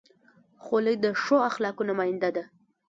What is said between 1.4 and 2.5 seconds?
اخلاقو نماینده ده.